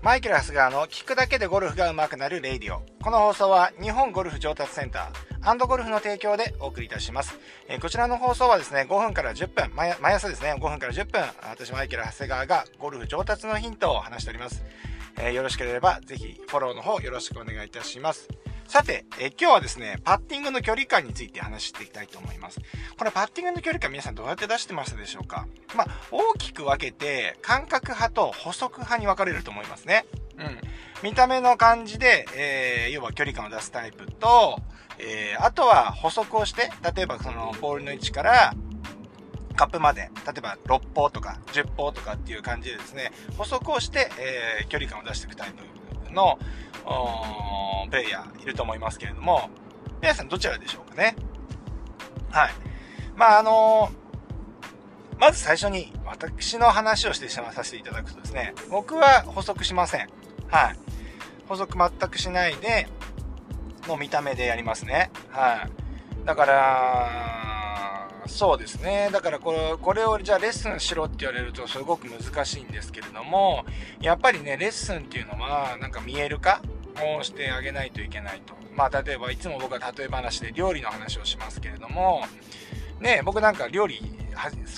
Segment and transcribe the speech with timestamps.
[0.00, 2.82] マイケル・ハスガーの聞くだけでゴルフが上手くなるレイディオ。
[3.02, 7.36] この放送は日本ゴルフ上達センターゴルフの提供でお送りいたします。
[7.68, 14.62] えー、こちらの放送はですね、5分から10分毎、朝ですね、5分から10分、私マイケル・ハスガーがゴルフ上達のヒントを話しております。
[15.18, 18.28] えー、よろしければぜひフォローの方よろしくお願いいたします。
[18.68, 22.60] さて、え今日はですね、パッティングの距離感について話していきたいと思います。
[22.98, 25.46] これパッティングの距離感皆さんどうやって出してましたでしょうか？
[25.74, 30.04] まあ、大きく分けて、感覚派と補足派に分かれると思いますね。
[30.36, 30.60] うん。
[31.02, 34.60] 見た目の感じで、えー、要は距離感を出すタイプと、
[34.98, 38.52] えー、あとは補足をして、例えばそのボールの位置から、
[39.56, 45.64] カップまで、例えば6歩とか10歩とかっていう感じでですね、補足をして、えー、距離感を出していくタイプ
[46.12, 46.38] の、
[47.90, 49.50] プレイヤーいると思いますけれども、
[50.00, 51.16] 皆さんどちらでしょうかね？
[52.30, 52.50] はい。
[53.16, 60.08] まあ、あのー、まず最初に私の話をしてしまさせていただくとですね、僕は補足しません。
[60.48, 60.76] はい。
[61.48, 62.86] 補足全くしないで、
[63.86, 65.10] の見た目でやりますね。
[65.30, 66.26] はい。
[66.26, 67.47] だから、
[68.28, 69.08] そうですね。
[69.12, 73.64] だからこれ、これをじゃあレッスンしろって言われるとすごく難しいんですけれども、
[74.00, 76.62] やっぱりね、レッスンっていうのは、なんか見える化
[77.18, 78.54] をしてあげないといけないと。
[78.76, 82.22] まあ、例えばいつも僕は例え話で料理の話をしますけれども、
[83.00, 84.00] ね、僕なんか料理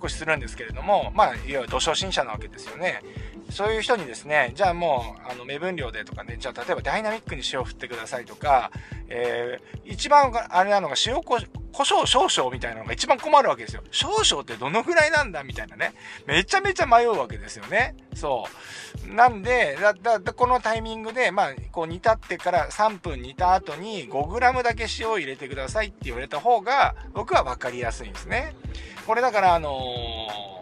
[0.00, 3.00] 少しするんですけれども、まあ、いわゆる土初心者なわけですよね。
[3.50, 8.70] そういう人にですね、じゃあもう、あの、目分量でとかね、じゃあ例えばダイナミックに塩を振ってくださいとか、
[9.08, 11.38] えー、一番あれなのが塩こ、
[11.76, 13.82] 胡椒少々みたいなのが一番困るわけですよ。
[13.90, 15.92] 少々ってどのぐらいなんだみたいなね。
[16.24, 17.94] めちゃめちゃ迷うわけですよね。
[18.14, 18.46] そ
[19.06, 19.14] う。
[19.14, 28.54] なんで、だ、だ、このタイミングで、まあ、こう煮立ってから3分煮た後に 5g だけ塩を入れてくださいって言われた方が、僕は分かりやすいんですね。
[29.06, 30.56] これだから、あのー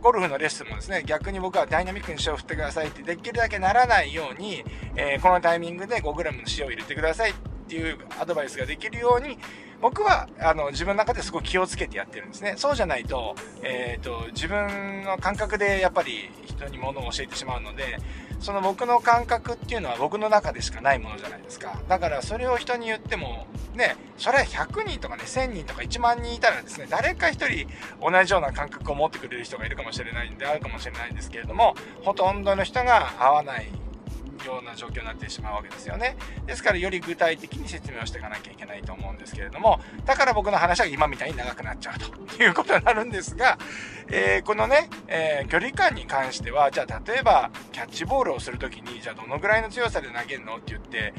[0.00, 4.64] ゴルフのレッスンもですね、逆に僕はダイナミックに塩を振ってくださいって、できるだけならないように、
[4.94, 7.34] えー、このタイミングで 5g の塩を入れてくださいっ
[7.68, 9.38] っていうアドバイスができるように、
[9.82, 12.54] 僕はあの自分の中ですごく気をつけてやってるんですね。
[12.56, 17.98] そうじゃないと、えっ、ー、と、自分の感覚でやっぱり人に物を教えてしまうので、
[18.40, 21.78] その僕の感覚っていうのは僕の中でしかないものじゃないですか。
[21.88, 27.68] だからそれを人に言っても、ね、それは100人とかね、1000人とか1万人いたらですね、誰か1人
[28.00, 33.68] 同じような感覚を持ってくれる人がいるかもしれないんであるかもしれないんですけれども、ほとんどの人が合わない
[34.46, 36.16] ような状況になってしまうわけですよね。
[36.46, 43.58] ですからより具体的に説明をしていかなきゃいけないと思うんですけれども、だから僕の話は今みたいに長くなっちゃうということになるんですが、
[44.10, 51.14] えー、このね、えー、距離感に関しては、じゃあ例えばキャッチボールをするときに、じゃあどのぐらいの強さで投げるのって言って、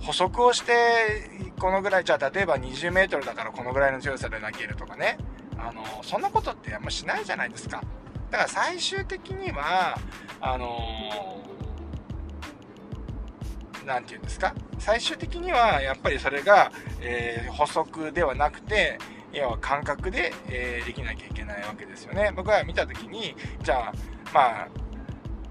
[0.00, 5.18] 補足をして、このぐらい、じゃあ例えば20メートルだからこのぐらいの強さで投げるとかね、
[5.58, 7.82] あの、そんなことってあんましないじゃないですか。
[8.30, 9.98] だから最終的には、
[10.40, 11.55] あのー
[13.86, 14.54] 何て言うんですか？
[14.78, 16.70] 最終的にはやっぱりそれが、
[17.00, 18.98] えー、補足ではなくて
[19.32, 22.32] 要は感覚で、えー、できなきゃいけないわけですよね。
[22.34, 23.92] 僕は見た時にじゃあ
[24.34, 24.68] まあ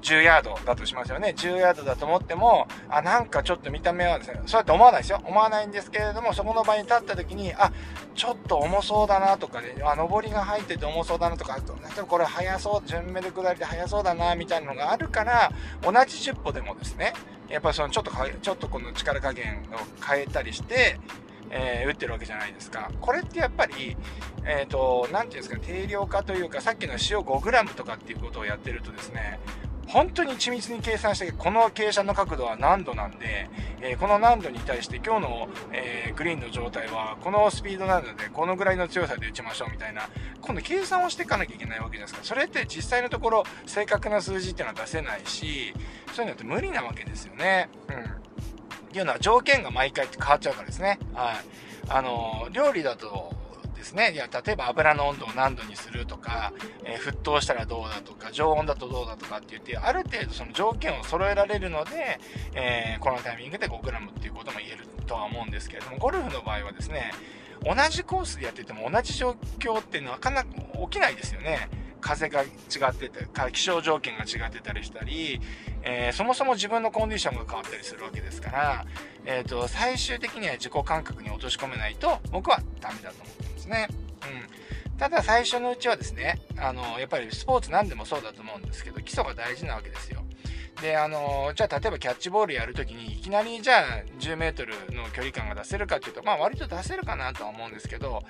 [0.05, 1.33] 10ヤードだとしますよね。
[1.35, 5.19] 10ヤードだと思っても、あ、なんかちょっと見た目はですね、そうやって思わないですよ。
[5.25, 7.71] 思わないんですけれども、そこの場に立った時に、あ、
[8.13, 15.51] ちょっと重そうだなとかね、あ、上りが入ってて重そうだなとか、例えばこれ速そう、順目で下りで速そうだな、みたいなのがあるから、
[15.81, 17.13] 同じ10歩でもですね、
[17.49, 18.11] やっぱりそのちょっと
[18.41, 20.99] ちょっとこの力加減を変えたりして、
[21.49, 22.91] えー、打ってるわけじゃないですか。
[23.01, 23.97] これってやっぱり、
[24.45, 29.39] えっ、ー、と、なんていうんですか、定量化というか、さっきの塩 5g とかっていうことをやってるとですね、
[29.87, 33.49] 本当に緻密に計算して、この傾斜の角度は何度なんで、
[33.81, 40.09] えー、この難度に対して今日の、えー、グリーンの状態はこのスピードなので、このぐらいの強さで打ちましょうみたいな、
[40.41, 45.73] 今度計算をしていかなきゃいけないわけですから、それって実際のところ正確な数字っていうのは出せないし、
[46.13, 47.69] そういうのって無理なわけですよね。
[47.89, 47.95] うん。
[47.95, 47.99] っ
[48.91, 50.99] ていうのは条件が毎回って変わっちゃうからですね。
[51.13, 51.35] はい。
[51.89, 53.34] あの、料理だと、
[53.85, 54.13] ですね。
[54.13, 56.51] いや、例えば油の温度を何度にするとか、
[56.83, 62.19] えー、沸騰したらどうだとか、常温だとどうだとかって言って、ある程度その条件を揃えられるので、
[62.55, 67.11] えー、このタイミングで 5g っていうことも言えるとは思うんですけれども、ゴルフの場合はですね、
[67.63, 70.49] 同じコースでやってても同じ状況ってなかなか
[70.89, 71.69] 起きないですよね。
[72.01, 72.45] 風が違
[72.89, 75.41] ってて、気象条件が違ってたりしたり、
[75.81, 78.85] えー、そもそも自分のコンディションが変わったりするわけですから、
[79.25, 83.87] えっ、ー、と、最終的には自己感覚に落とし込めないと、僕はダメだと思ってますね。
[84.89, 84.97] うん。
[84.97, 90.23] ただ最初のうちはですね、あの、やっぱりスポーツ何でもそうだと思うんですけど、基礎が大事なわけですよ。
[90.81, 93.83] で、あの、じゃあ例えばキャッチボールやるときに、いきなりじゃあ
[94.19, 98.23] 10m の距離感が出せるかっていうと、まあ割と出せるかなとは思うんですけど、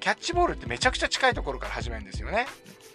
[0.00, 2.46] キャッチボールってめちゃくちゃ近いところから始めるんですよね。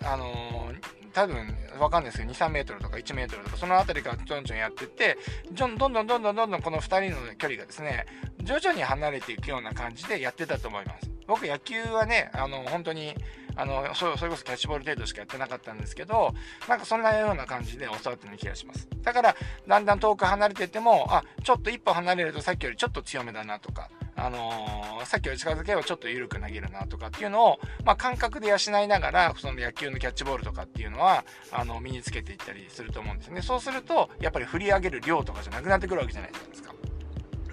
[0.04, 0.72] あの
[1.18, 5.18] 多分わかんないですけど2、3メートルとか1メートルとかその辺りからちょんちょんやってって
[5.52, 8.06] どんどんどんどんどんどんこの2人の距離がですね
[8.44, 11.10] 徐々に離れていくような感じでやってたと思います。
[11.26, 13.16] 僕野球はねあの本当に
[13.56, 16.36] あのそれこそキャッチボール程度しかやってなかったんですけど
[16.70, 18.88] なんかそんなような感じで教わってる気がします。
[19.02, 19.36] だから
[19.68, 36.74] だんだん遠く離れててもあちょっと一歩離れるとさっきよりちょっと強めだなとかあのー、さっきより近づけばちょっと緩く投げるなとかっていうのを、まあ、感覚で養いながらその野球のキャッチボールとかっていうのはあの身につけていったりすると思うんですねそうするとやっぱり振り上げる量とかじゃなくなってくるわけじゃないですか。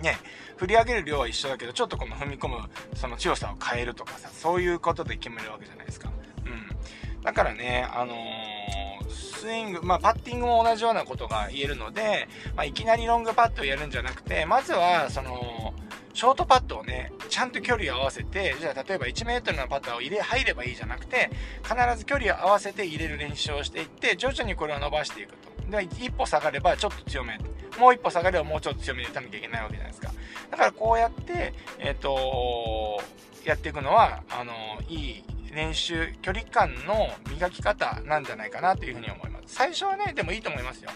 [0.03, 0.19] ね、
[0.59, 2.59] 振り上げる量は一緒だけどちょっとこの踏み込む
[2.95, 6.11] その強さを変えるとかさそういうことで決めるわけじゃないですか。
[6.45, 15.75] うん、だからね、あのー、スイング、まあ、パッティングも同じようなことが言えるので、まあ、いきなりロングパットをやるんじゃなくてまずはその
[16.15, 21.29] ショートパットをね、ちゃんと距離を合わせて、じゃあ例えば1メートルのパターを入れ、入ればいいじゃなくて、
[21.63, 25.77] 必ず距離を合わせて入れる練習をしていって、徐々にこれを伸ばしていくと。
[25.77, 27.37] で、一歩下がればちょっと強め。
[27.81, 30.13] もう一歩下がればもうちょっと強めに打たなきゃいけないわけじゃないですか。
[30.53, 33.03] だからこうやって、えっ、ー、と
[33.45, 34.53] やっていくのは、あの、
[34.89, 39.55] いい練習、距離感の磨き方なんじゃないかなというふうに思います。
[39.55, 40.91] 最初はね、でもいいと思いますよ。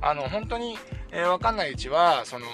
[0.00, 0.78] あの、本当に、
[1.10, 2.46] えー、わかんないうちは、その、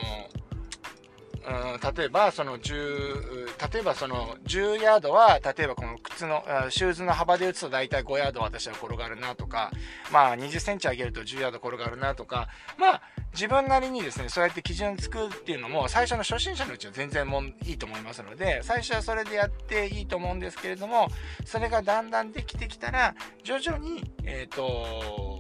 [1.46, 9.70] うん、例えばその10例えばその10ヤードは例えばこの靴のシューズの幅で打つと大体5ヤード私は転がるなとか
[10.12, 12.48] まあ20センチ上げると10ヤード転がるなとか
[12.78, 13.02] まあ
[13.32, 21.08] 自分なりにですねそうやって基準作るっていうのも最初の初心者のうちは全然もいいと思いますので最初はそれでやっていいと思うんですけれども
[21.44, 23.14] それがだんだんできてきたら
[23.44, 25.35] 徐々にえっ、ー、と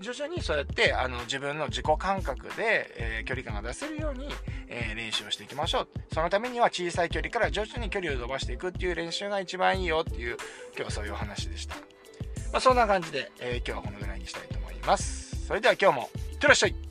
[0.00, 4.28] 徐々にそうやってあの自分の自己感覚で、えー、距離感が出せるように、
[4.68, 5.88] えー、練習をしていきましょう。
[6.12, 10.36] そのためには小さい距離から徐々に距離を伸ばしていくっていう練習が一番いいよっていう
[10.74, 11.82] 今日はそういうお話でした、ま
[12.54, 15.46] あ、そんな感じで、えー、今日はこのぐらいにしたいと思います。
[15.46, 16.89] それでは今日もいってらっしゃい